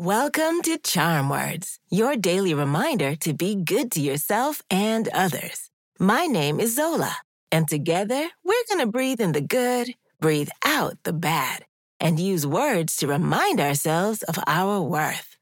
[0.00, 5.68] Welcome to Charm Words, your daily reminder to be good to yourself and others.
[5.98, 7.14] My name is Zola,
[7.52, 11.66] and together we're going to breathe in the good, breathe out the bad,
[12.00, 15.36] and use words to remind ourselves of our worth.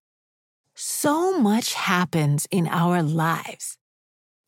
[0.74, 3.78] So much happens in our lives.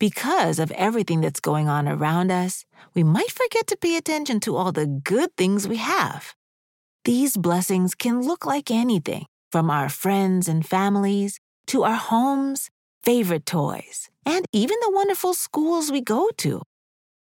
[0.00, 4.56] Because of everything that's going on around us, we might forget to pay attention to
[4.56, 6.34] all the good things we have.
[7.04, 12.70] These blessings can look like anything from our friends and families to our homes,
[13.02, 16.62] favorite toys, and even the wonderful schools we go to.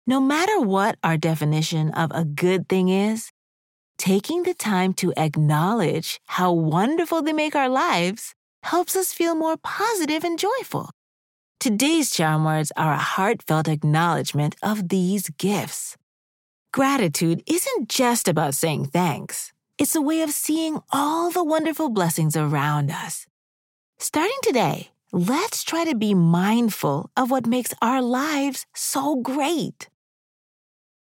[0.07, 3.31] No matter what our definition of a good thing is,
[3.99, 9.57] taking the time to acknowledge how wonderful they make our lives helps us feel more
[9.57, 10.91] positive and joyful.
[11.61, 15.97] Today's charm words are a heartfelt acknowledgement of these gifts.
[16.73, 19.53] Gratitude isn't just about saying thanks.
[19.79, 23.27] It's a way of seeing all the wonderful blessings around us.
[24.01, 29.89] Starting today, let's try to be mindful of what makes our lives so great.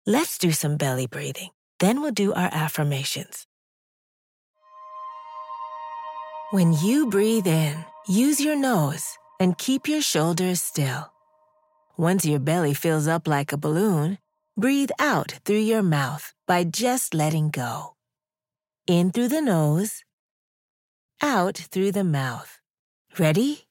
[0.05, 1.49] Let's do some belly breathing.
[1.79, 3.47] Then we'll do our affirmations.
[6.51, 11.11] When you breathe in, use your nose and keep your shoulders still.
[11.97, 14.19] Once your belly fills up like a balloon,
[14.55, 17.95] breathe out through your mouth by just letting go
[18.89, 20.03] in through the nose,
[21.21, 22.59] out through the mouth.
[23.19, 23.67] Ready?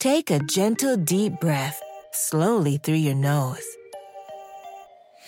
[0.00, 1.80] Take a gentle deep breath
[2.12, 3.64] slowly through your nose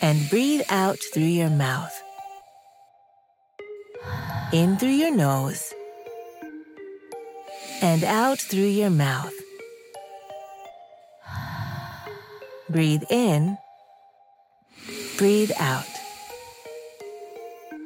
[0.01, 1.95] and breathe out through your mouth.
[4.53, 5.73] In through your nose
[7.81, 9.35] and out through your mouth.
[12.69, 13.57] Breathe in,
[15.19, 15.92] breathe out.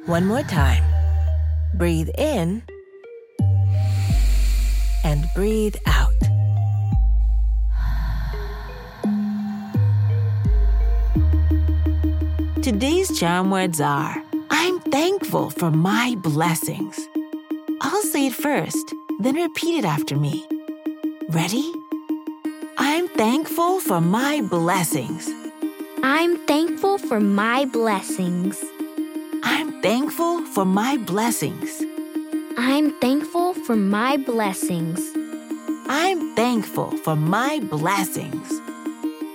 [0.07, 0.85] One more time.
[1.73, 2.63] Breathe in
[5.03, 6.13] and breathe out.
[12.63, 16.97] Today's charm words are I'm thankful for my blessings.
[17.81, 20.47] I'll say it first, then repeat it after me.
[21.27, 21.69] Ready?
[22.77, 25.29] I'm thankful for my blessings.
[26.01, 28.63] I'm thankful for my blessings.
[29.83, 31.83] Thankful for my blessings.
[32.57, 34.99] I'm thankful for my blessings.
[35.87, 38.51] I'm thankful for my blessings.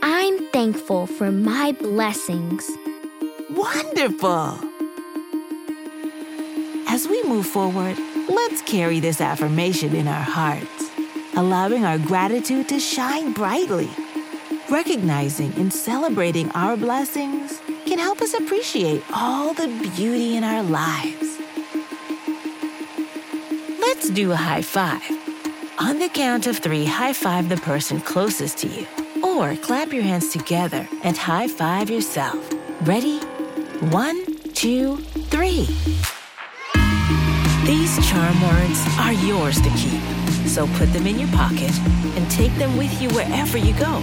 [0.02, 2.68] I'm thankful for my blessings.
[3.50, 4.58] Wonderful!
[6.88, 7.96] As we move forward,
[8.28, 10.90] let's carry this affirmation in our hearts,
[11.36, 13.88] allowing our gratitude to shine brightly.
[14.68, 17.60] Recognizing and celebrating our blessings
[17.92, 21.38] can help us appreciate all the beauty in our lives.
[23.80, 25.02] Let's do a high five.
[25.78, 28.86] On the count of three, high five the person closest to you.
[29.22, 32.40] Or clap your hands together and high five yourself.
[32.80, 33.18] Ready?
[33.90, 34.24] One,
[34.54, 34.96] two,
[35.28, 35.66] three.
[37.66, 40.00] These charm words are yours to keep.
[40.48, 41.78] So put them in your pocket
[42.16, 44.02] and take them with you wherever you go.